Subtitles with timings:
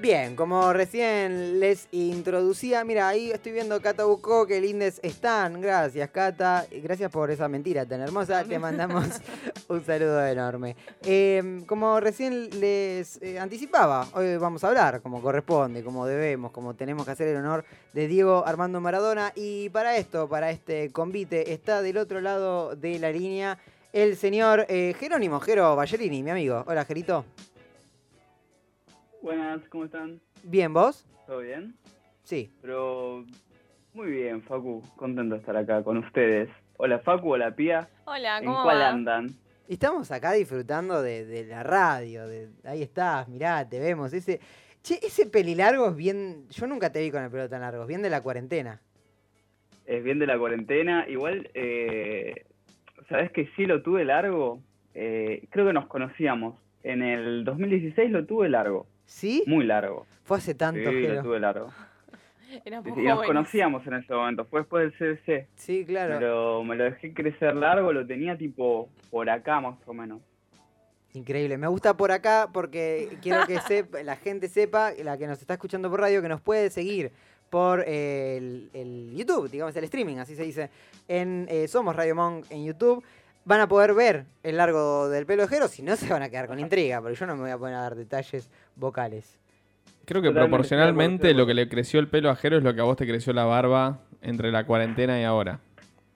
[0.00, 5.60] Bien, como recién les introducía, mira, ahí estoy viendo Cata Bucó, que lindes están.
[5.60, 6.66] Gracias, Cata.
[6.70, 8.42] Gracias por esa mentira tan hermosa.
[8.44, 9.04] Te mandamos
[9.68, 10.74] un saludo enorme.
[11.02, 16.72] Eh, como recién les eh, anticipaba, hoy vamos a hablar como corresponde, como debemos, como
[16.72, 19.32] tenemos que hacer el honor de Diego Armando Maradona.
[19.34, 23.58] Y para esto, para este convite, está del otro lado de la línea
[23.92, 26.64] el señor eh, Jerónimo Jero Ballerini, mi amigo.
[26.66, 27.26] Hola, Jerito.
[29.22, 30.20] Buenas, ¿cómo están?
[30.44, 31.06] Bien, ¿vos?
[31.26, 31.74] ¿Todo bien?
[32.24, 32.50] Sí.
[32.62, 33.24] Pero
[33.94, 36.48] muy bien, Facu, contento de estar acá con ustedes.
[36.76, 37.88] Hola Facu, hola Pía.
[38.06, 38.88] Hola, ¿En ¿cómo cuál va?
[38.90, 39.26] andan?
[39.68, 42.26] Estamos acá disfrutando de, de la radio.
[42.26, 44.12] de- ahí estás, mirá, te vemos.
[44.12, 44.40] Ese,
[44.82, 46.48] che, ese pelilargo es bien.
[46.50, 48.80] Yo nunca te vi con el pelo tan largo, es bien de la cuarentena.
[49.86, 51.06] Es bien de la cuarentena.
[51.08, 52.46] Igual, eh,
[53.08, 54.60] ¿sabés que sí lo tuve largo?
[54.94, 56.58] Eh, creo que nos conocíamos.
[56.82, 59.42] En el 2016 lo tuve largo, ¿Sí?
[59.46, 60.06] muy largo.
[60.24, 61.14] Fue hace tanto, sí, Jero.
[61.16, 61.70] lo tuve largo.
[62.64, 63.26] Éramos Y nos jóvenes.
[63.26, 65.48] conocíamos en ese momento, fue después del CBC.
[65.56, 66.14] Sí, claro.
[66.14, 70.20] Me, lo, me lo dejé crecer largo, lo tenía tipo por acá más o menos.
[71.12, 71.58] Increíble.
[71.58, 75.54] Me gusta por acá porque quiero que sepa- la gente sepa, la que nos está
[75.54, 77.10] escuchando por radio, que nos puede seguir
[77.50, 80.70] por eh, el, el YouTube, digamos, el streaming, así se dice.
[81.08, 83.02] En eh, Somos Radio Monk en YouTube.
[83.50, 86.28] Van a poder ver el largo del pelo de Jero, si no se van a
[86.30, 89.40] quedar con intriga, porque yo no me voy a poner a dar detalles vocales.
[90.04, 92.80] Creo que Totalmente, proporcionalmente lo que le creció el pelo a Jero es lo que
[92.80, 95.58] a vos te creció la barba entre la cuarentena y ahora.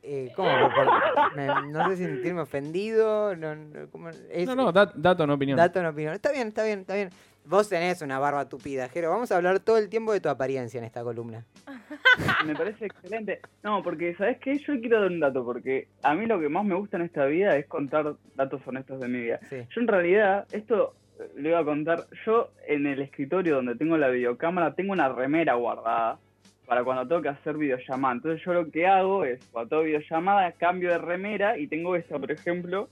[0.04, 0.48] Eh, ¿Cómo?
[0.48, 3.34] Por- por- me- no sé si sentirme ofendido.
[3.34, 4.10] No, no, ¿cómo?
[4.10, 5.56] Es- No, no, da- dato, no opinión.
[5.56, 6.14] Dato en opinión.
[6.14, 7.10] Está bien, está bien, está bien.
[7.46, 9.10] Vos tenés una barba tupida, Jero.
[9.10, 11.44] Vamos a hablar todo el tiempo de tu apariencia en esta columna.
[12.46, 13.40] Me parece excelente.
[13.62, 14.58] No, porque ¿sabes qué?
[14.58, 17.26] Yo quiero dar un dato, porque a mí lo que más me gusta en esta
[17.26, 19.40] vida es contar datos honestos de mi vida.
[19.50, 19.56] Sí.
[19.74, 20.94] Yo en realidad, esto
[21.36, 25.54] lo iba a contar, yo en el escritorio donde tengo la videocámara tengo una remera
[25.54, 26.18] guardada
[26.66, 28.14] para cuando tengo que hacer videollamada.
[28.14, 32.18] Entonces yo lo que hago es, cuando tengo videollamada, cambio de remera y tengo esta,
[32.18, 32.88] por ejemplo,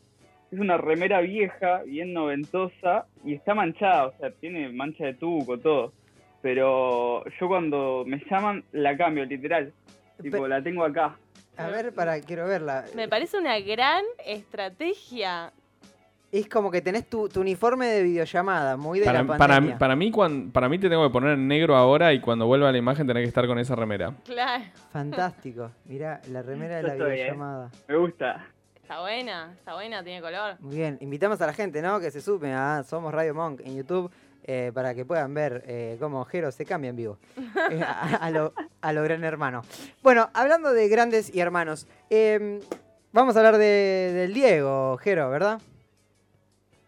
[0.52, 5.58] es una remera vieja, bien noventosa, y está manchada, o sea, tiene mancha de tuco,
[5.58, 5.92] todo.
[6.42, 9.72] Pero yo cuando me llaman, la cambio, literal.
[10.20, 11.16] Tipo, Pe- la tengo acá.
[11.56, 12.84] A ver, para, quiero verla.
[12.96, 15.52] Me parece una gran estrategia.
[16.30, 19.78] Es como que tenés tu, tu uniforme de videollamada, muy de Para, la para, pandemia.
[19.78, 22.70] para mí, cuan- para mí te tengo que poner en negro ahora y cuando vuelva
[22.70, 24.14] a la imagen tenés que estar con esa remera.
[24.24, 24.64] Claro.
[24.90, 25.70] Fantástico.
[25.84, 26.96] Mirá, la remera de la ¿eh?
[27.12, 27.70] videollamada.
[27.86, 28.46] Me gusta.
[28.92, 30.60] Está buena, está buena, tiene color.
[30.60, 31.98] Muy bien, invitamos a la gente, ¿no?
[31.98, 34.10] Que se sume a Somos Radio Monk en YouTube
[34.44, 37.18] eh, para que puedan ver eh, cómo Jero se cambia en vivo.
[37.70, 39.62] Eh, a, a lo, a lo gran hermano.
[40.02, 42.60] Bueno, hablando de grandes y hermanos, eh,
[43.12, 45.58] vamos a hablar de, del Diego, Jero, ¿verdad?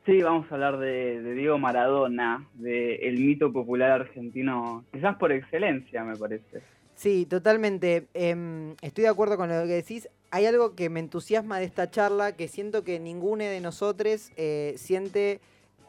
[0.05, 5.33] Sí, vamos a hablar de, de Diego Maradona, de el mito popular argentino, quizás por
[5.33, 6.61] excelencia, me parece.
[6.97, 8.07] Sí, totalmente.
[8.15, 10.09] Em, estoy de acuerdo con lo que decís.
[10.35, 14.75] Hay algo que me entusiasma de esta charla, que siento que ninguno de nosotros eh,
[14.77, 15.39] siente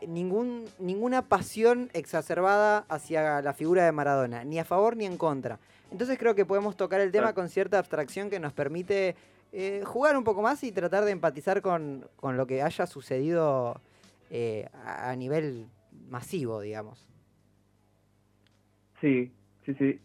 [0.08, 5.58] ningún, ninguna pasión exacerbada hacia la figura de Maradona, ni a favor ni en contra.
[5.92, 9.16] Entonces creo que podemos tocar el tema con cierta abstracción que nos permite
[9.52, 13.82] eh, jugar un poco más y tratar de empatizar con, con lo que haya sucedido
[14.30, 15.66] eh, a nivel
[16.08, 17.08] masivo, digamos.
[19.02, 19.32] Sí,
[19.66, 20.00] sí, sí.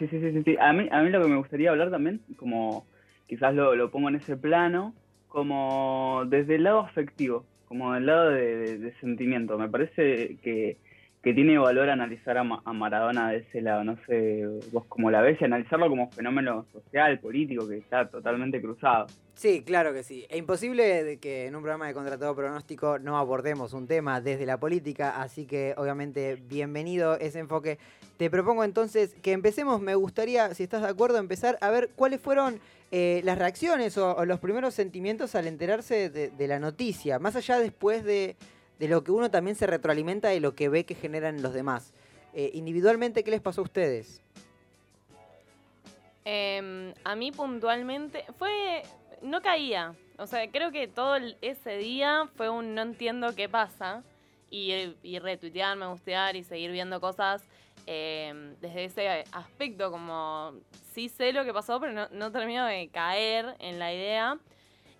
[0.00, 0.56] Sí, sí, sí, sí, sí.
[0.58, 2.84] A mí, a mí lo que me gustaría hablar también, como
[3.34, 4.94] quizás lo, lo pongo en ese plano,
[5.28, 9.58] como desde el lado afectivo, como del lado de, de- de sentimiento.
[9.58, 10.80] Me parece que,
[11.24, 13.82] que tiene valor analizar a, Ma- a Maradona de ese lado.
[13.82, 18.60] No sé vos cómo la ves y analizarlo como fenómeno social, político, que está totalmente
[18.60, 19.06] cruzado.
[19.34, 20.26] Sí, claro que sí.
[20.28, 24.60] Es imposible que en un programa de contratado pronóstico no abordemos un tema desde la
[24.60, 27.78] política, así que obviamente bienvenido ese enfoque.
[28.18, 32.20] Te propongo entonces que empecemos, me gustaría, si estás de acuerdo, empezar a ver cuáles
[32.20, 32.60] fueron
[32.92, 38.04] eh, las reacciones o, los primeros sentimientos al enterarse de la noticia, más allá después
[38.04, 38.36] de,
[38.78, 41.92] de lo que uno también se retroalimenta de lo que ve que generan los demás.
[42.32, 44.20] Eh, individualmente, ¿qué les pasó a ustedes?
[46.24, 48.82] Em, a mí puntualmente fue,
[49.22, 49.94] no caía.
[50.18, 54.02] O sea, creo que todo ese día fue un no entiendo qué pasa.
[54.50, 57.42] Y, y retuitear, me gustear y seguir viendo cosas
[57.86, 60.54] em, desde ese aspecto, como
[60.92, 64.38] sí sé lo que pasó, pero no, no termino de caer en la idea.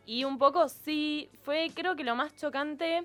[0.06, 3.04] Y un poco sí, fue creo que lo más chocante,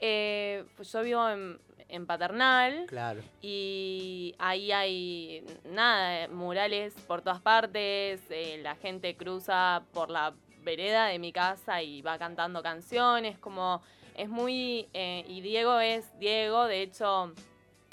[0.00, 2.86] eh, pues yo vivo en, en Paternal.
[2.88, 3.20] Claro.
[3.42, 11.06] Y ahí hay nada, murales por todas partes, eh, la gente cruza por la vereda
[11.06, 13.80] de mi casa y va cantando canciones, como
[14.16, 14.88] es muy...
[14.92, 17.32] eh, y Diego es Diego, de hecho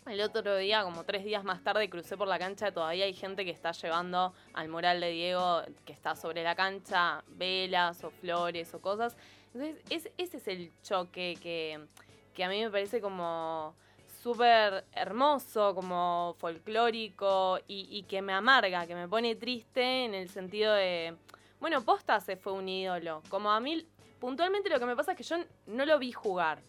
[0.07, 2.71] El otro día, como tres días más tarde, crucé por la cancha.
[2.71, 7.25] Todavía hay gente que está llevando al mural de Diego, que está sobre la cancha,
[7.27, 9.17] velas o flores o cosas.
[9.53, 11.79] Entonces, es- ese es el choque que,
[12.33, 13.73] que a mí me parece como
[14.21, 20.29] súper hermoso, como folclórico y, y que me amarga, que me pone triste en el
[20.29, 21.15] sentido de,
[21.59, 23.21] bueno, Posta se fue un ídolo.
[23.29, 23.85] Como a mí,
[24.19, 26.59] puntualmente lo que me pasa es que yo no lo vi jugar.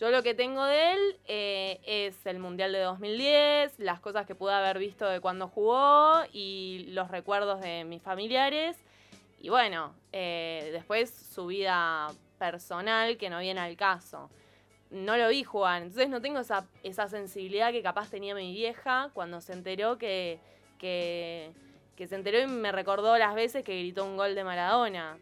[0.00, 4.34] Yo lo que tengo de él eh, es el Mundial de 2010, las cosas que
[4.34, 8.76] pude haber visto de cuando jugó y los recuerdos de mis familiares.
[9.44, 14.30] Y bueno, eh, después su vida personal que no viene al caso.
[14.90, 19.10] No lo vi jugar, entonces no tengo esa, esa sensibilidad que capaz tenía mi vieja
[19.12, 20.38] cuando se enteró que,
[20.78, 21.52] que,
[21.98, 25.18] se enteró y me recordó las veces que gritó un gol de Maradona.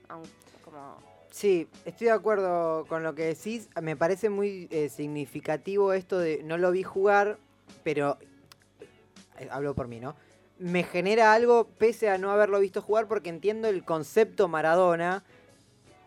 [1.33, 3.71] Sí, estoy de acuerdo con lo que decís.
[3.81, 7.39] Me parece muy eh, significativo esto de no lo vi jugar,
[7.83, 8.19] pero
[9.41, 10.15] eh, hablo por mí, ¿no?
[10.63, 15.25] Me genera algo pese a no haberlo visto jugar porque entiendo el concepto Maradona.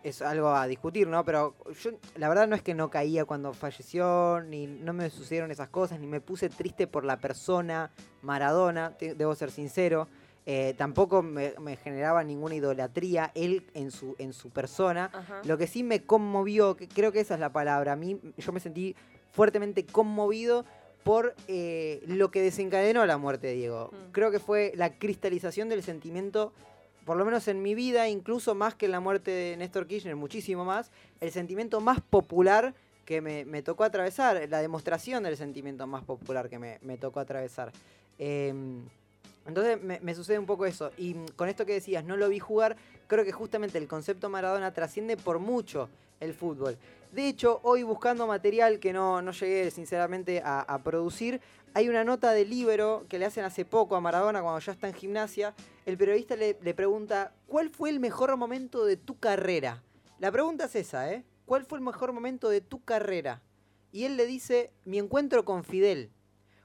[0.02, 1.24] Es algo a discutir, ¿no?
[1.26, 5.50] Pero yo la verdad no es que no caía cuando falleció, ni no me sucedieron
[5.50, 7.90] esas cosas, ni me puse triste por la persona
[8.22, 10.08] Maradona, debo ser sincero.
[10.46, 15.10] Eh, tampoco me, me generaba ninguna idolatría él en su, en su persona.
[15.12, 15.42] ajá.
[15.44, 18.52] Lo que sí me conmovió, que creo que esa es la palabra, a mí yo
[18.52, 18.96] me sentí
[19.32, 20.64] fuertemente conmovido
[21.06, 23.92] por eh, lo que desencadenó la muerte de Diego.
[23.92, 24.10] Mm.
[24.10, 26.52] Creo que fue la cristalización del sentimiento,
[27.04, 30.16] por lo menos en mi vida, incluso más que en la muerte de Néstor Kirchner,
[30.16, 32.74] muchísimo más, el sentimiento más popular
[33.04, 37.20] que me, me tocó atravesar, la demostración del sentimiento más popular que me, me tocó
[37.20, 37.70] atravesar.
[38.18, 38.80] Em,
[39.46, 40.90] entonces me, me sucede un poco eso.
[40.98, 42.76] Y con esto que decías, no lo vi jugar,
[43.06, 45.88] creo que justamente el concepto Maradona trasciende por mucho
[46.18, 46.76] el fútbol.
[47.16, 51.40] De hecho, hoy buscando material que no, no llegué sinceramente a, producir,
[51.72, 54.86] hay una nota de Libero que le hacen hace poco a Maradona cuando ya está
[54.86, 55.54] en gimnasia.
[55.86, 59.82] El periodista le, le pregunta, ¿cuál fue el mejor momento de tu carrera?
[60.18, 61.24] La pregunta es esa, ¿eh?
[61.46, 63.40] ¿Cuál fue el mejor momento de tu carrera?
[63.92, 66.10] Y él le dice, mi encuentro con Fidel.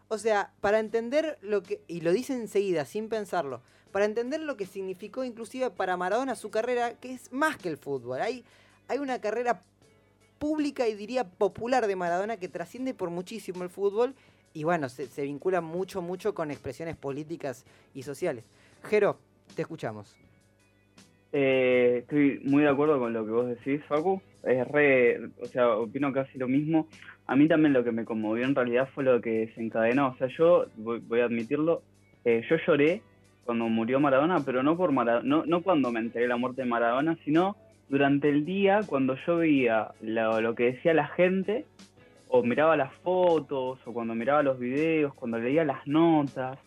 [0.10, 3.62] O sea, para entender lo que, y lo dice enseguida, sin pensarlo,
[3.94, 7.78] para entender lo que significó inclusive para Maradona su carrera, que es más que el
[7.78, 8.20] fútbol.
[8.20, 8.44] Hay,
[8.90, 9.64] hay una carrera
[10.42, 14.16] pública y diría popular de Maradona que trasciende por muchísimo el fútbol
[14.56, 18.44] y bueno, se, vincula mucho, mucho con expresiones políticas y sociales.
[18.84, 19.18] Jero,
[19.56, 20.18] te escuchamos.
[21.32, 24.20] Eh, estoy muy de acuerdo con lo que vos decís, Facu.
[24.44, 26.88] Es re, o sea, opino casi lo mismo.
[27.28, 30.10] A mí también lo que me conmovió en realidad fue lo que desencadenó.
[30.10, 31.84] O sea, yo voy, voy a admitirlo,
[32.26, 33.04] eh, yo lloré
[33.46, 36.64] cuando murió Maradona, pero no por Maradona, no, no cuando me enteré de la muerte
[36.64, 37.56] de Maradona, sino
[37.92, 41.66] durante el día cuando yo veía lo, lo que decía la gente,
[42.30, 46.58] o miraba las fotos, o cuando miraba los videos, cuando leía las notas.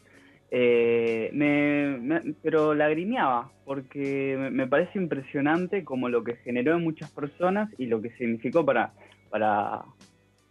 [0.51, 7.69] Eh, me, pero lagrimeaba porque me, parece impresionante como lo que generó en muchas personas
[7.79, 8.93] y lo que significó para,
[9.31, 9.83] para,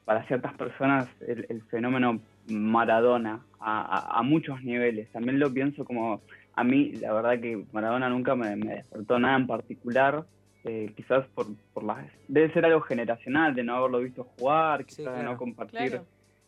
[0.04, 2.20] para ciertas personas el, el fenómeno
[2.50, 5.10] Maradona a, a- a muchos niveles.
[5.12, 6.22] También lo pienso como
[6.56, 10.26] a mí, la verdad que Maradona nunca me, me despertó nada en particular.
[10.66, 12.06] Eh, quizás por, por las...
[12.28, 15.90] Debe ser algo generacional, de no haberlo visto jugar, Sí, quizás de no compartir...
[15.90, 16.06] Claro.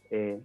[0.10, 0.40] eh,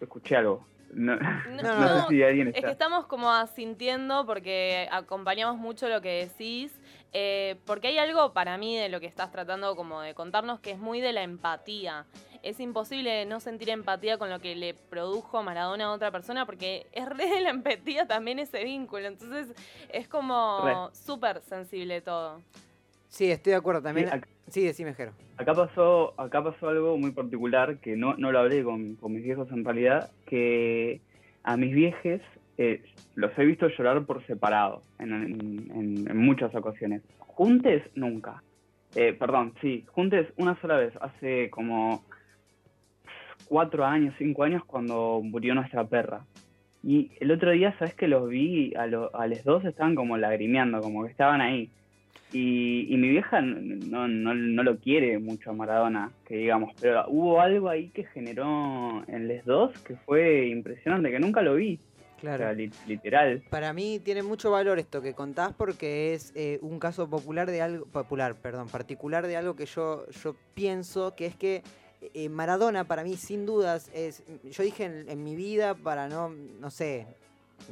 [0.00, 0.66] escuché algo.
[0.94, 1.26] No, No,
[1.62, 6.26] no no, sé si alguien Es que estamos como asintiendo porque acompañamos mucho lo que
[6.26, 6.72] decís,
[7.12, 10.72] eh, porque hay algo para mí de lo que estás tratando como de contarnos que
[10.72, 12.06] es muy de la empatía.
[12.42, 16.86] Es imposible no sentir empatía con lo que le produjo Maradona a otra persona porque
[16.92, 19.06] es re de la empatía también ese vínculo.
[19.06, 19.48] Entonces
[19.90, 22.42] es como súper sensible todo.
[23.08, 24.08] Sí, estoy de acuerdo también.
[24.08, 24.20] Sí,
[24.50, 25.12] Sí, decime, Jero.
[25.38, 29.24] Acá pasó, acá pasó algo muy particular que no, no lo hablé con, con mis
[29.24, 31.00] viejos en realidad, que
[31.42, 32.20] a mis viejes
[32.58, 32.82] eh,
[33.14, 37.02] los he visto llorar por separado en, en- en- en muchas ocasiones.
[37.18, 38.42] Juntes, nunca.
[38.94, 42.04] Eh, perdón, sí, juntes una sola vez, hace como
[43.46, 46.24] cuatro años, cinco años cuando murió nuestra perra.
[46.82, 48.74] Y el otro día, ¿sabes que los vi?
[48.76, 51.70] A, lo- a los dos estaban como lagrimeando, como que estaban ahí.
[52.34, 57.04] Y, y mi vieja no, no, no lo quiere mucho a Maradona, que digamos, pero
[57.08, 61.78] hubo algo ahí que generó en les dos que fue impresionante, que nunca lo vi.
[62.16, 62.38] O Claro.
[62.44, 63.42] sea, li- literal.
[63.50, 67.60] Para mí tiene mucho valor esto que contás porque es eh, un caso popular de
[67.62, 71.62] algo popular, perdón, particular de algo que yo yo pienso que es que
[72.14, 76.30] eh, Maradona para mí sin dudas es yo dije en, en mi vida para no
[76.30, 77.06] no sé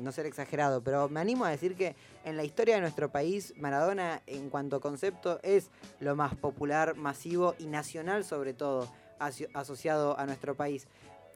[0.01, 3.53] no ser exagerado, pero me animo a decir que en la historia de nuestro país
[3.59, 5.71] Maradona en cuanto concepto es
[6.01, 8.89] lo más popular, masivo y nacional sobre todo.
[9.19, 10.89] aso- asociado a nuestro país.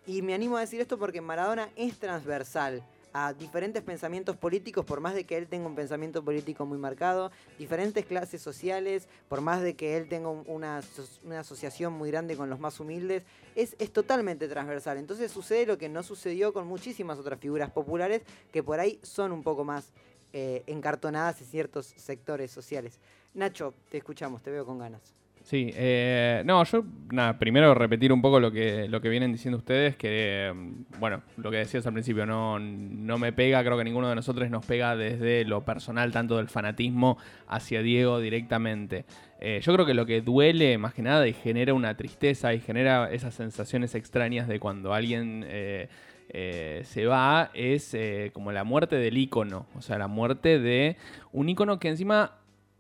[0.08, 2.82] Y me animo a decir esto porque Maradona es transversal
[3.18, 7.30] a diferentes pensamientos políticos, por más de que él tenga un pensamiento político muy marcado,
[7.58, 10.82] diferentes clases sociales, por más de que él tenga un- una,
[11.24, 13.22] una asociación muy grande con los más humildes,
[13.54, 14.98] es, es totalmente transversal.
[14.98, 18.20] Entonces sucede lo que no sucedió con muchísimas otras figuras populares
[18.52, 19.92] que por ahí son un poco más
[20.34, 22.98] eh, encartonadas en ciertos sectores sociales.
[23.32, 25.00] Nacho, te escuchamos, te veo con ganas.
[25.46, 29.58] Sí, eh, no, yo, nada, primero repetir un poco lo que, lo que vienen diciendo
[29.58, 33.84] ustedes, que, mm, bueno, lo que decías al principio, no, no me pega, creo que
[33.84, 39.04] ninguno de nosotros nos pega desde lo personal, tanto del fanatismo hacia Diego directamente.
[39.38, 42.58] Eh, yo creo que lo que duele más que nada y genera una tristeza y
[42.58, 45.88] genera esas sensaciones extrañas de cuando alguien eh,
[46.28, 50.96] eh, se va es eh, como la muerte del ícono, o sea, la muerte de
[51.32, 52.32] un ícono que encima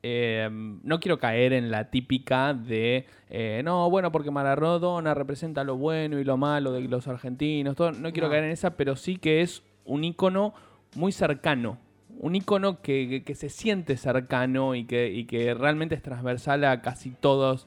[0.08, 5.76] eh, no quiero caer en la típica de, eh, no, bueno, porque Maradona representa lo
[5.76, 7.90] bueno y lo malo de los argentinos, todo.
[7.90, 8.32] no quiero No.
[8.32, 10.54] caer en esa, pero sí que es un ícono
[10.94, 11.78] muy cercano,
[12.20, 16.62] un ícono que, que- que se siente cercano y que, y que realmente es transversal
[16.64, 17.66] a casi todos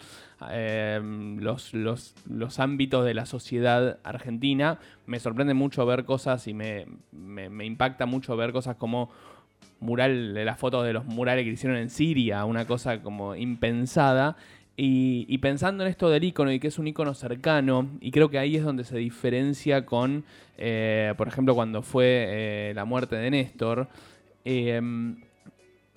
[0.50, 1.00] eh,
[1.40, 4.80] los, los- los ámbitos de la sociedad argentina.
[5.06, 9.10] Me sorprende mucho ver cosas y me, me- me impacta mucho ver cosas como
[9.80, 14.36] mural, de las fotos de los murales que hicieron en Siria, una cosa como impensada.
[14.82, 18.40] Y, pensando en esto del icono y que es un icono cercano, y creo que
[18.40, 20.24] ahí es donde se diferencia con,
[20.58, 23.90] eh, por ejemplo, cuando fue eh, la muerte de Néstor,
[24.46, 24.80] eh,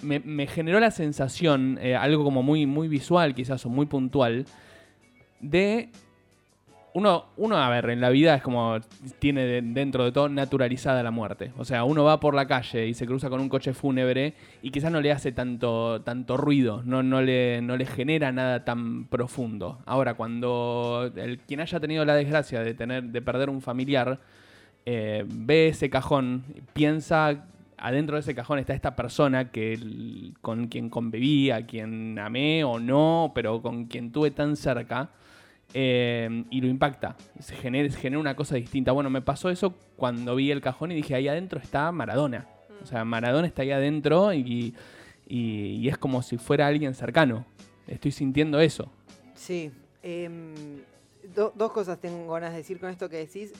[0.02, 4.46] me, me generó la sensación, eh, algo como muy, muy visual quizás o muy puntual,
[5.40, 5.90] de
[6.94, 8.78] uno, uno, a ver, en la vida es como
[9.18, 11.52] tiene de- dentro de todo naturalizada la muerte.
[11.56, 14.70] O sea, uno va por la calle y se cruza con un coche fúnebre y
[14.70, 19.06] quizás no le hace tanto, tanto ruido, no, no, le, no le genera nada tan
[19.06, 19.78] profundo.
[19.86, 24.20] Ahora, cuando el, quien haya tenido la desgracia de, tener, de perder un familiar,
[24.84, 26.44] eh, ve ese cajón,
[26.74, 27.46] piensa,
[27.78, 29.78] adentro de ese cajón está esta persona que
[30.42, 35.08] con quien conviví, a quien amé o no, pero con quien tuve tan cerca
[35.74, 37.16] eh, y lo impacta.
[37.40, 38.92] Se genera, genera una cosa distinta.
[38.92, 42.46] Bueno, me pasó eso cuando vi el cajón y dije, ahí adentro está Maradona.
[42.82, 44.74] O sea, Maradona está ahí adentro y,
[45.26, 47.44] y- es como si fuera alguien cercano.
[47.86, 48.90] Estoy sintiendo eso.
[49.34, 49.70] Sí.
[50.02, 50.54] em,
[51.34, 53.52] do- dos cosas tengo ganas de decir con esto que decís.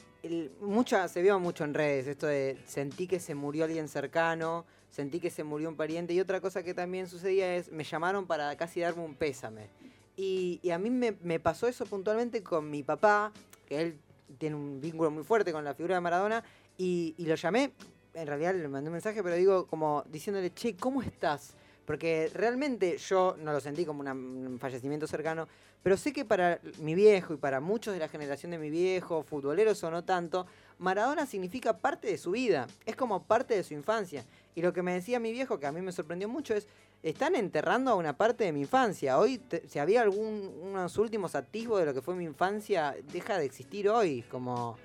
[0.60, 5.18] Mucha, se vio mucho en redes esto de sentí que se murió alguien cercano, sentí
[5.18, 6.14] que se murió un pariente.
[6.14, 9.66] Y otra cosa que también sucedía es, me llamaron para casi darme un pésame.
[10.16, 13.32] Y, a mí me, pasó eso puntualmente con mi papá,
[13.66, 13.98] que él
[14.38, 16.44] tiene un vínculo muy fuerte con la figura de Maradona,
[16.76, 17.72] y, lo llamé,
[18.14, 21.54] en realidad le mandé un mensaje, pero digo como diciéndole, che, ¿cómo estás?
[21.86, 25.48] Porque realmente yo no lo sentí como un fallecimiento cercano,
[25.82, 29.22] pero sé que para mi viejo y para muchos de la generación de mi viejo,
[29.22, 30.46] futboleros o no tanto,
[30.78, 34.24] Maradona significa parte de su vida, es como parte de su infancia.
[34.54, 36.68] Y lo que me decía mi viejo, que a mí me sorprendió mucho, es,
[37.02, 39.18] están enterrando a una parte de mi infancia.
[39.18, 43.44] Hoy, si había algún, unos últimos atisbos de lo que fue mi infancia, deja de
[43.44, 44.78] existir hoy, como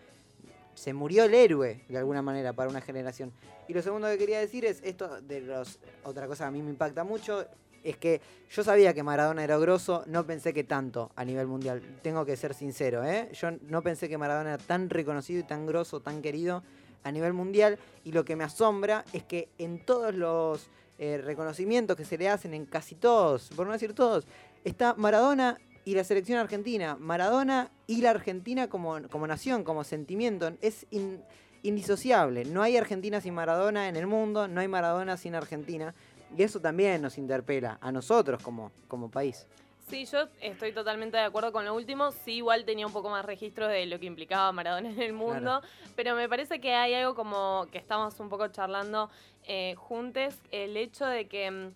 [0.73, 3.31] se murió el héroe, de alguna manera, para una generación.
[3.67, 5.79] Y lo segundo que quería decir es esto de los.
[6.03, 7.45] Otra cosa que a mí me impacta mucho
[7.83, 11.81] es que yo sabía que Maradona era grosso, no pensé que tanto a nivel mundial.
[12.01, 13.29] Tengo que ser sincero, ¿eh?
[13.33, 16.63] Yo no pensé que Maradona era tan reconocido y tan grosso, tan querido
[17.03, 17.77] a nivel mundial.
[18.03, 22.29] Y lo que me asombra es que en todos los eh, reconocimientos que se le
[22.29, 24.25] hacen, en casi todos, por no decir todos,
[24.63, 26.97] está Maradona y la selección argentina.
[26.99, 30.51] Maradona y la Argentina como, como nación, como sentimiento.
[30.61, 31.21] Es in-
[31.63, 32.45] indisociable.
[32.45, 35.93] No hay Argentina sin Maradona en el mundo, no hay Maradona sin Argentina.
[36.37, 39.47] Y eso también nos interpela a nosotros como, como país.
[39.89, 42.11] Sí, yo estoy totalmente de acuerdo con lo último.
[42.11, 45.61] Sí, igual tenía un poco más registro de lo que implicaba Maradona en el mundo.
[45.95, 49.09] Pero me parece que hay algo como que estamos un poco charlando
[49.45, 50.41] eh, juntes.
[50.51, 51.71] El hecho de que mm,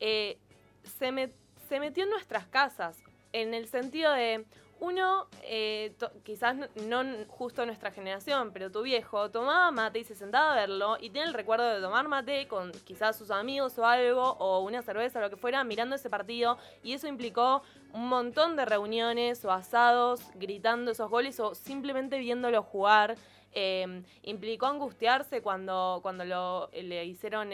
[0.00, 0.38] eh,
[0.98, 1.32] se, me-
[1.68, 2.98] se metió en nuestras casas.
[3.32, 4.46] En el sentido de.
[4.84, 10.52] Uno, eh, quizás no, justo nuestra generación, pero tu viejo tomaba mate y se sentaba
[10.52, 14.32] a verlo y tiene el recuerdo de tomar mate con quizás sus amigos o algo,
[14.32, 17.62] o una cerveza o lo que fuera, mirando ese partido y eso implicó
[17.94, 23.16] un montón de reuniones o asados, gritando esos goles o simplemente viéndolo jugar.
[23.52, 27.52] Eh, implicó angustiarse cuando, cuando le hicieron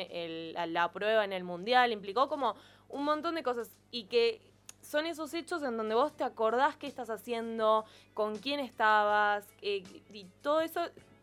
[0.66, 2.56] la prueba en el mundial, implicó como
[2.88, 4.49] un montón de cosas y que
[4.82, 7.84] son esos hechos en donde vos te acordás qué estás haciendo,
[8.14, 9.82] con quién estabas, eh,
[10.12, 10.80] y todo eso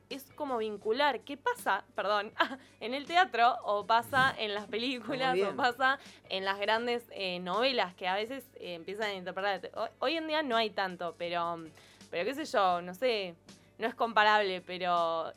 [0.10, 2.32] es como vincular qué pasa, perdón,
[2.80, 6.00] en el teatro o pasa en las películas o pasa
[6.30, 9.70] en las grandes eh, novelas que a veces eh, empiezan a interpretar.
[10.00, 11.66] Hoy en día no hay tanto, pero,
[12.10, 13.36] pero qué sé yo, no sé,
[13.78, 15.34] no es comparable, pero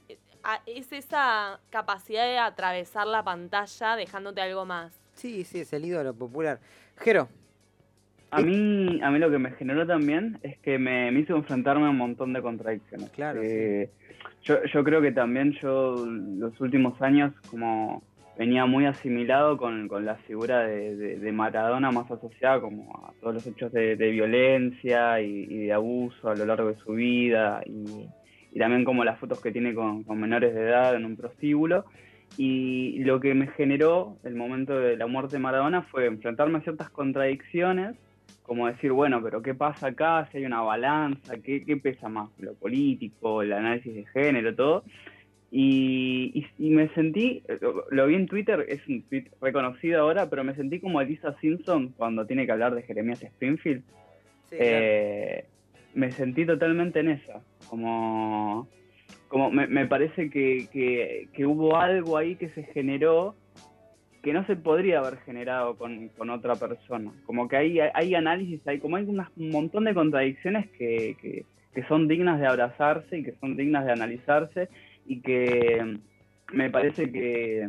[0.66, 4.92] es esa capacidad de atravesar la pantalla dejándote algo más.
[5.14, 6.60] Sí, sí, es el ídolo popular.
[6.96, 7.28] Jero.
[8.30, 11.90] A mí, a mí lo que me generó también es que me, hizo enfrentarme a
[11.90, 13.10] un montón de contradicciones.
[13.10, 13.42] Claro.
[13.42, 13.90] Eh,
[14.42, 18.02] yo, yo creo que también yo los últimos años como
[18.40, 23.70] venía muy asimilado con, la figura de, Maradona más asociada como a todos los hechos
[23.70, 29.18] de, violencia y, de abuso a lo largo de su vida y, también como las
[29.18, 31.84] fotos que tiene con, con menores de edad en un prostíbulo.
[32.38, 36.62] Y lo que me generó el momento de la muerte de Maradona fue enfrentarme a
[36.62, 37.94] ciertas contradicciones,
[38.50, 40.28] como decir, bueno, pero ¿qué pasa acá?
[40.32, 42.30] Si hay una balanza, ¿qué, pesa más?
[42.40, 44.82] Lo político, el análisis de género, todo.
[45.52, 47.44] Y, me sentí,
[47.90, 51.94] lo, vi en Twitter, es un tweet reconocido ahora, pero me sentí como Elisa Simpson
[51.96, 53.84] cuando tiene que hablar de Jeremías Springfield.
[54.50, 55.44] Eh,
[55.94, 58.66] me sentí totalmente en esa, como
[59.28, 63.36] como me, parece que, hubo algo ahí que se generó
[64.22, 67.12] que no se podría haber generado con, otra persona.
[67.24, 71.44] Como que hay, hay análisis, hay como hay un montón de contradicciones que,
[71.88, 74.68] son dignas de abrazarse y que son dignas de analizarse
[75.06, 75.96] y que
[76.52, 77.68] me parece que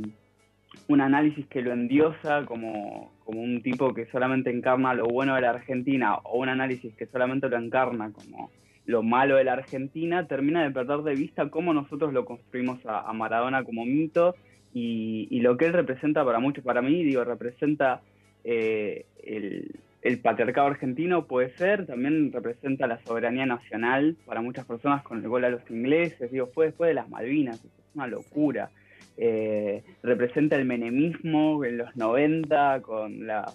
[0.88, 5.42] un análisis que lo endiosa como, como un tipo que solamente encarna lo bueno de
[5.42, 8.52] la Argentina o un análisis que solamente lo encarna como
[8.86, 13.12] lo malo de la Argentina, termina de perder de vista cómo nosotros lo construimos a,
[13.14, 14.36] Maradona como mito
[14.74, 18.02] y, lo que él representa para muchos, para mí, digo, representa
[18.44, 25.20] eh, el, patriarcado argentino, puede ser, también representa la soberanía nacional para muchas personas con
[25.20, 28.70] el gol a los ingleses, digo, fue después de las Malvinas, es una locura.
[29.18, 33.54] Eh, representa el menemismo en los 90 con la,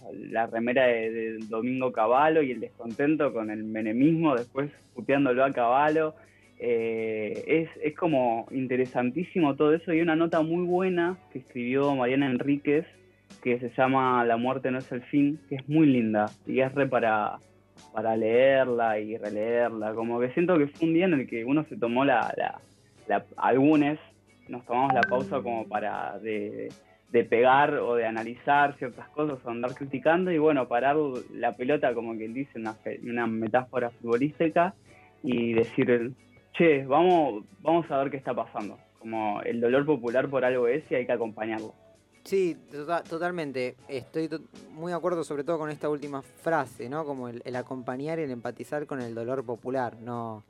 [0.53, 6.15] remera de, Domingo Cavallo y el descontento con el menemismo después puteándolo a Caballo.
[6.59, 9.93] Eh, es, es, como interesantísimo todo eso.
[9.93, 12.87] Y una nota muy buena que escribió Mariana Enríquez
[13.43, 16.27] que se llama La muerte no es el fin, que es muy linda.
[16.47, 17.39] Y es re para,
[17.93, 19.95] para leerla y releerla.
[19.95, 22.33] Como que siento que fue un día en el que uno se tomó la,
[23.07, 23.99] la, algunos
[24.49, 26.69] nos tomamos la pausa como para de,
[27.31, 30.31] pegar o de analizar ciertas cosas o andar criticando.
[30.31, 30.97] Y bueno, parar
[31.33, 34.75] la pelota como quien dice, una, una metáfora futbolística
[35.23, 36.13] y decir,
[36.57, 38.79] che, vamos, vamos a ver qué está pasando.
[38.99, 41.75] Como el dolor popular por algo es y hay que acompañarlo.
[42.25, 43.77] Sí, tota-, totalmente.
[43.89, 44.29] Estoy
[44.73, 47.05] muy de acuerdo sobre todo con esta última frase, ¿no?
[47.05, 49.97] Como el, acompañar y el empatizar con el dolor popular.
[50.01, 50.43] No,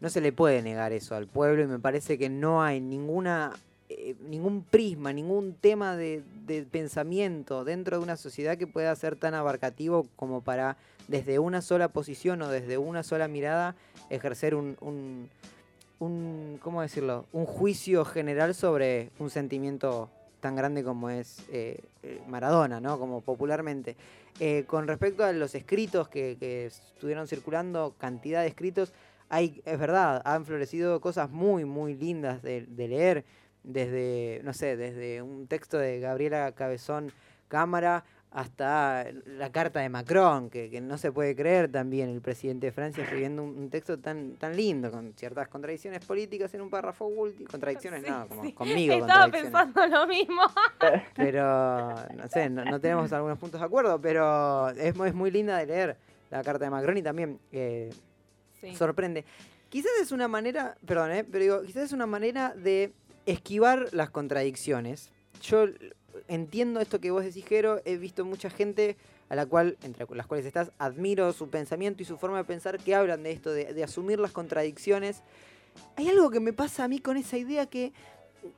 [0.00, 3.52] no se le puede negar eso al pueblo y me parece que no hay ninguna
[3.88, 6.22] eh, ningún prisma, ningún tema de,
[6.70, 10.76] pensamiento dentro de una sociedad que pueda ser tan abarcativo como para
[11.08, 13.74] desde una sola posición o desde una sola mirada
[14.10, 14.76] ejercer un,
[15.98, 17.26] un, ¿cómo decirlo?
[17.32, 22.98] Un juicio general sobre un sentimiento tan grande como es eh, eh, Maradona, ¿no?
[22.98, 23.96] Como popularmente.
[24.66, 28.92] con respecto a los escritos que, que estuvieron circulando, cantidad de escritos,
[29.40, 33.24] es verdad, han florecido cosas muy, muy lindas de, leer,
[33.64, 37.12] desde, no sé, desde un texto de Gabriela Cabezón
[37.48, 42.72] Cámara hasta la carta de Macron, que, no se puede creer también el presidente de
[42.72, 47.48] Francia escribiendo un, texto tan, tan lindo, con ciertas contradicciones políticas en un párrafo último.
[47.48, 48.94] Contradicciones no, como conmigo.
[48.94, 50.42] Estaba pensando lo mismo.
[51.14, 55.66] Pero, no sé, no, tenemos algunos puntos de acuerdo, pero es, es muy linda de
[55.66, 55.96] leer
[56.30, 57.38] la carta de Macron y también...
[57.52, 57.90] Eh,
[58.76, 59.24] sorprende.
[59.68, 62.92] Quizás es una manera, perdón, eh, pero digo, quizás es una manera de
[63.26, 65.10] esquivar las contradicciones.
[65.42, 65.66] Yo
[66.28, 68.96] entiendo esto que vos decís, Jero, he visto mucha gente
[69.28, 72.78] a la cual, entre las cuales estás, admiro su pensamiento y su forma de pensar
[72.78, 75.22] que hablan de esto, de, asumir las contradicciones.
[75.96, 77.92] Hay algo que me pasa a mí con esa idea que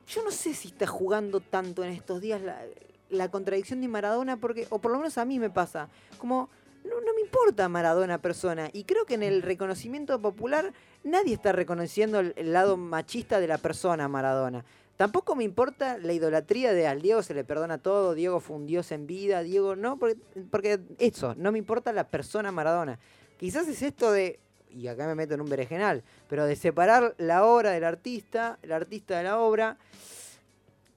[0.07, 2.61] yo no sé si está jugando tanto en estos días la,
[3.09, 6.49] la contradicción de Maradona, porque, o por lo menos a mí me pasa, como
[6.87, 8.69] no, me importa Maradona persona.
[8.73, 10.73] Y creo que en el reconocimiento popular
[11.03, 14.65] nadie está reconociendo el, lado machista de la persona Maradona.
[14.95, 18.65] Tampoco me importa la idolatría de al Diego se le perdona todo, Diego fue un
[18.65, 20.17] dios en vida, Diego no, porque,
[20.49, 22.97] porque eso, no me importa la persona Maradona.
[23.37, 24.39] Quizás es esto de,
[24.71, 28.71] y acá me meto en un berenjenal, pero de separar la obra del artista, el
[28.71, 29.77] artista de la obra,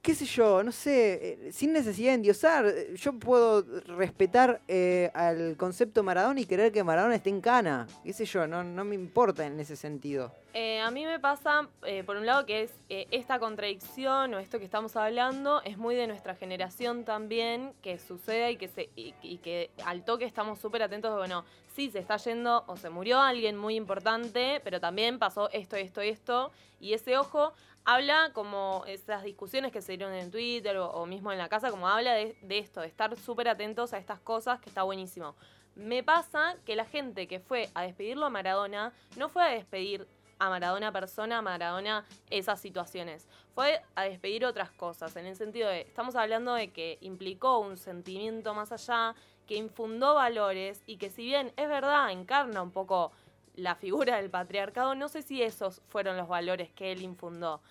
[0.01, 3.63] qué sé yo, no sé, eh, sin necesidad de endiosar, eh, yo puedo
[3.97, 8.47] respetar eh, al concepto Maradona y querer que Maradona esté en cana, qué sé yo,
[8.47, 10.31] no, no me importa en ese sentido.
[10.53, 14.39] Eh, a mí me pasa, eh, por un lado, que es eh, esta contradicción o
[14.39, 18.89] esto que estamos hablando es muy de nuestra generación también, que suceda y que, se,
[18.95, 22.89] y, que al toque estamos súper atentos de, bueno, sí, se está yendo o se
[22.89, 27.53] murió alguien muy importante, pero también pasó esto, esto, esto, y ese ojo
[27.85, 31.87] habla como esas discusiones que se dieron en Twitter o, mismo en la casa, como
[31.87, 35.35] habla de, de esto, de estar súper atentos a estas cosas, que está buenísimo.
[35.75, 40.07] Me pasa que la gente que fue a despedirlo a Maradona no fue a despedir
[40.41, 43.27] a Maradona persona, a Maradona esas situaciones.
[43.53, 47.77] Fue a despedir otras cosas, en el sentido de, estamos hablando de que implicó un
[47.77, 49.13] sentimiento más allá,
[49.45, 53.11] que infundó valores y que si bien es verdad, encarna un poco
[53.55, 57.61] la figura del patriarcado, no sé si esos fueron los valores que él infundó.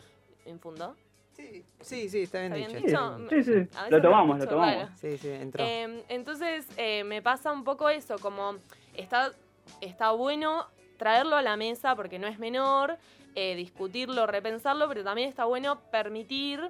[0.47, 0.97] ¿Infundó?
[1.35, 3.19] Sí, sí, sí, está bien ¿Está bien dicho.
[3.19, 3.31] dicho?
[3.31, 4.91] Sí, sí, lo tomamos, lo tomamos.
[4.99, 5.65] Sí, sí, entró.
[5.65, 8.57] Eh, entonces eh, me pasa un poco eso, como
[8.95, 9.33] está,
[9.81, 10.67] está bueno
[10.99, 12.99] traerlo a la mesa porque no es menor,
[13.35, 16.61] eh, discutirlo, repensarlo, pero también está bueno permitir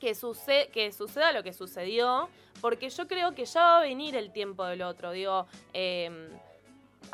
[0.00, 2.28] que, suce que suceda lo que sucedió,
[2.60, 5.12] porque yo creo que ya va a venir el tiempo del otro.
[5.12, 6.28] Digo, eh,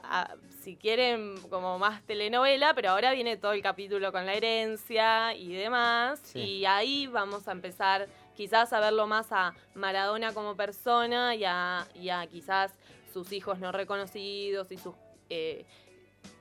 [0.03, 5.35] a- si quieren como más telenovela, pero ahora viene todo el capítulo con la herencia
[5.35, 6.40] y demás, Sí.
[6.40, 11.87] y ahí vamos a empezar quizás a verlo más a Maradona como persona y a,
[11.94, 12.72] y a quizás
[13.12, 14.94] sus hijos no reconocidos y sus
[15.29, 15.66] eh,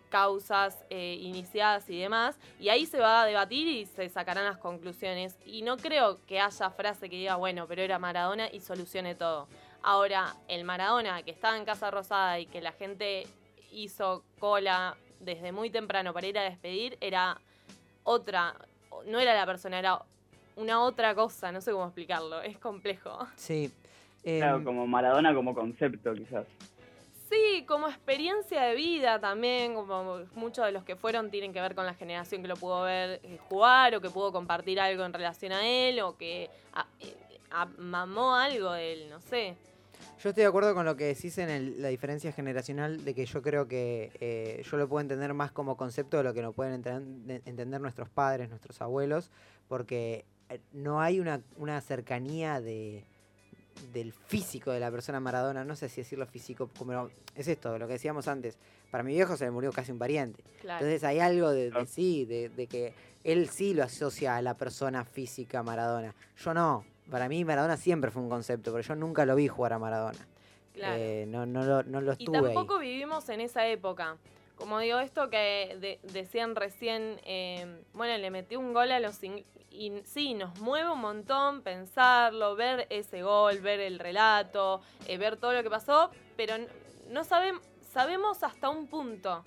[0.10, 4.58] causas eh, iniciadas y demás, y ahí se va a debatir y se sacarán las
[4.58, 5.36] conclusiones.
[5.46, 9.48] Y no creo que haya frase que diga, bueno, pero era Maradona y solucione todo.
[9.82, 13.28] Ahora, el Maradona que estaba en Casa Rosada y que la gente
[13.74, 17.40] hizo cola desde muy temprano para ir a despedir, era
[18.04, 18.56] otra,
[19.06, 20.02] no era la persona, era
[20.56, 23.26] una otra cosa, no sé cómo explicarlo, es complejo.
[23.36, 23.72] Sí.
[24.24, 26.46] em, Claro, como Maradona como concepto, quizás.
[27.30, 31.74] Sí, como experiencia de vida también, como muchos de los que fueron tienen que ver
[31.74, 35.14] con la generación que lo pudo ver eh, jugar o que pudo compartir algo en
[35.14, 37.16] relación a él o que a- eh,
[37.50, 39.56] a- mamó algo de él, no sé.
[40.22, 43.26] Yo estoy de acuerdo con lo que decís en el- la diferencia generacional, de que
[43.26, 46.54] yo creo que eh, yo lo puedo entender más como concepto de lo que no
[46.54, 49.32] pueden enten- entender nuestros padres, nuestros abuelos,
[49.68, 53.04] porque eh, no hay una, una cercanía de
[53.92, 57.88] del físico de la persona Maradona, no sé si decirlo físico, como es esto, lo
[57.88, 58.56] que decíamos antes.
[58.92, 60.44] Para mi viejo se le murió casi un pariente.
[60.62, 60.86] Claro.
[60.86, 64.54] Entonces hay algo de, de sí, de, de que él sí lo asocia a la
[64.56, 66.14] persona física Maradona.
[66.38, 66.86] Yo no.
[67.14, 70.26] Para mí Maradona siempre fue un concepto, pero yo nunca lo vi jugar a Maradona.
[70.74, 70.96] claro.
[70.98, 72.56] Eh, no, no, lo, no lo Y ahí.
[72.56, 74.18] tampoco vivimos en esa época.
[74.56, 79.20] Como digo, esto que de- decían recién, eh, bueno, le metió un gol a los...
[79.24, 85.38] Y sí, nos mueve un montón pensarlo, ver ese gol, ver el relato, eh, ver
[85.38, 86.68] todo lo que pasó, pero n-
[87.12, 89.44] no sabemos, sabemos hasta un punto.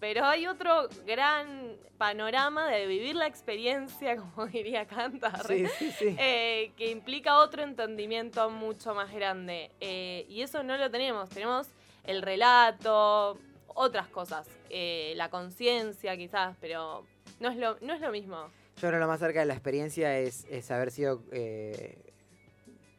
[0.00, 6.16] Pero hay otro gran panorama de vivir la experiencia, como diría Cantar, Sí, sí, sí.
[6.18, 9.70] eh, que implica otro entendimiento mucho más grande.
[9.80, 11.28] Eh, y eso no lo tenemos.
[11.30, 11.66] Tenemos
[12.04, 13.38] el relato,
[13.74, 17.04] otras cosas, eh, la conciencia quizás, pero
[17.40, 18.50] no es lo, no es lo mismo.
[18.80, 21.98] Yo creo lo más cerca de la experiencia es, es haber sido eh,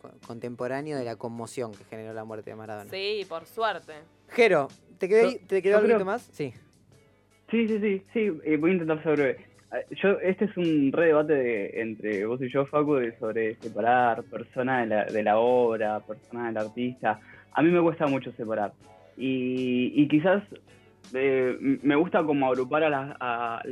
[0.02, 2.92] co- contemporáneo de la conmoción que generó la muerte de Maradona.
[2.92, 3.94] Sí, por suerte.
[4.28, 6.28] Jero, ¿te quedó, Yo- ahí- ¿te quedó algo creo- más?
[6.34, 6.54] Sí.
[7.50, 9.38] Sí, sí, sí, sí, eh, voy a intentar ser breve.
[9.72, 13.56] Eh, Yo, este es un re debate de- entre vos y yo, Facu, de sobre
[13.60, 17.20] separar persona de la, de la obra, persona del artista.
[17.52, 18.74] A mí me cuesta mucho separar.
[19.16, 20.44] Y, y quizás
[21.14, 23.64] eh, me gusta como agrupar a, las- a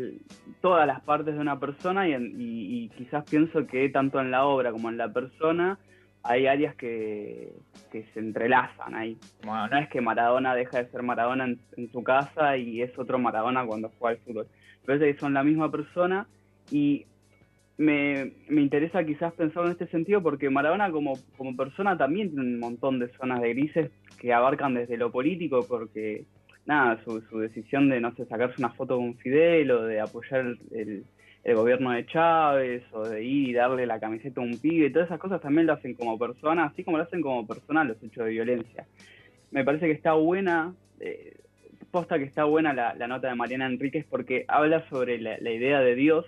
[0.61, 4.71] todas las partes de una persona y- y quizás pienso que tanto en la obra
[4.71, 5.79] como en la persona
[6.27, 7.53] hay áreas que,
[7.91, 9.17] que se entrelazan ahí.
[9.45, 12.97] Bueno, no es que Maradona deja de ser Maradona en, en su casa y es
[12.99, 14.47] otro Maradona cuando juega al fútbol.
[14.85, 16.27] Parece que son la misma persona
[16.71, 17.05] y
[17.77, 22.43] me, me interesa quizás pensar en este sentido porque Maradona como, como persona también tiene
[22.45, 26.25] un montón de zonas de grises que abarcan desde lo político porque
[26.65, 30.41] nada, su, su decisión de no sé, sacarse una foto con Fidel o de apoyar
[30.41, 31.03] el, el-
[31.43, 35.07] el gobierno de Chávez o de ir y darle la camiseta a un pibe, todas
[35.07, 38.25] esas cosas también lo hacen como persona, así como lo hacen como persona los hechos
[38.25, 38.85] de violencia.
[39.51, 41.37] Me parece que está buena, eh,
[41.91, 45.79] posta que está buena la, la nota de Mariana Enríquez porque habla sobre la, idea
[45.79, 46.25] de Dios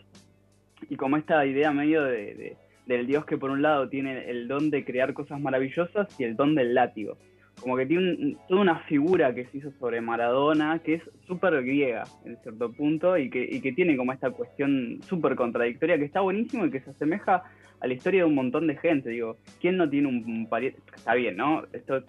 [0.89, 4.71] y como esta idea medio de- del Dios que por un lado tiene el don
[4.71, 7.17] de crear cosas maravillosas y el don del látigo.
[7.61, 11.61] Como que tiene un- toda una figura que se hizo sobre Maradona, que es súper
[11.63, 16.05] griega en cierto punto, y que, y que tiene como esta cuestión súper contradictoria, que
[16.05, 17.43] está buenísimo y que se asemeja
[17.81, 19.09] a la historia de un montón de gente.
[19.09, 20.79] Digo, ¿quién no tiene un, un pariente?
[20.95, 21.63] Está bien, ¿no?
[21.73, 22.03] Esto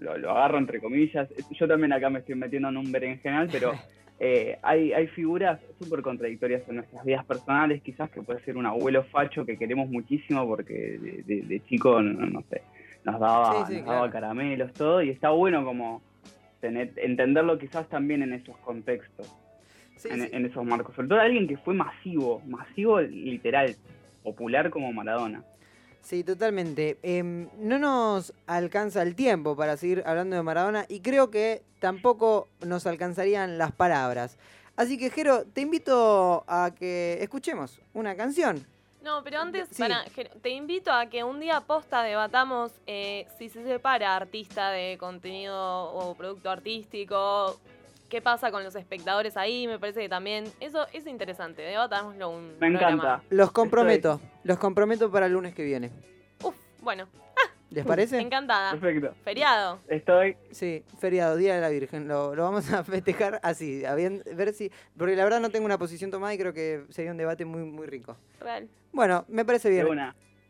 [0.00, 1.28] lo, lo agarro entre comillas.
[1.50, 3.72] Yo también acá me estoy metiendo en un berenjenal, pero
[4.20, 8.66] eh, hay, hay figuras súper contradictorias en nuestras vidas personales, quizás que puede ser un
[8.66, 12.62] abuelo facho que queremos muchísimo porque de, de- de chico, no, no sé,
[13.04, 16.02] nos daba, Sí, sí, nos daba caramelos, todo, y está bueno como
[16.60, 19.34] tener, entenderlo quizás también en esos contextos,
[19.96, 20.96] Sí, en, esos marcos.
[20.96, 23.76] Sobre todo alguien que fue masivo, masivo literal,
[24.24, 25.44] popular como Maradona.
[26.00, 26.98] Sí, totalmente.
[27.02, 32.48] Em, no nos alcanza el tiempo para seguir hablando de Maradona y creo que tampoco
[32.66, 34.38] nos alcanzarían las palabras.
[34.74, 38.66] Así que, Jero, te invito a que escuchemos una canción.
[39.02, 39.82] No, pero antes, Sí.
[39.82, 44.96] Ger- te invito a que un día posta debatamos eh, si se separa artista de
[44.98, 45.56] contenido
[45.92, 47.58] o producto artístico,
[48.08, 52.48] qué pasa con los espectadores ahí, me parece que también, eso es interesante, debatámoslo un
[52.60, 52.90] Me programa.
[52.92, 53.22] encanta.
[53.30, 55.90] Los comprometo, los comprometo para el lunes que viene.
[56.44, 57.08] Uf, bueno,
[57.72, 58.18] ¿Les parece?
[58.20, 58.72] encantada.
[58.72, 59.14] Perfecto.
[59.24, 59.80] Feriado.
[59.88, 62.06] Estoy Sí, feriado, Día de la Virgen.
[62.08, 64.70] Lo, lo vamos a festejar así, a bien- ver si.
[64.96, 67.62] Porque la verdad no tengo una posición tomada y creo que sería un debate muy,
[67.62, 68.16] muy rico.
[68.40, 68.68] Real.
[68.92, 69.86] Bueno, me parece de bien.
[69.88, 70.14] una.